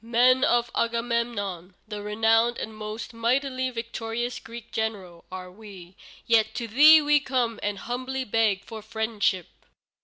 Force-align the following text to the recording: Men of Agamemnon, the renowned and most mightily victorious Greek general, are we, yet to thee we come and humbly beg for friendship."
Men 0.03 0.43
of 0.43 0.71
Agamemnon, 0.73 1.75
the 1.87 2.01
renowned 2.01 2.57
and 2.57 2.75
most 2.75 3.13
mightily 3.13 3.69
victorious 3.69 4.39
Greek 4.39 4.71
general, 4.71 5.25
are 5.31 5.51
we, 5.51 5.95
yet 6.25 6.55
to 6.55 6.67
thee 6.67 7.03
we 7.03 7.19
come 7.19 7.59
and 7.61 7.77
humbly 7.77 8.23
beg 8.23 8.65
for 8.65 8.81
friendship." 8.81 9.45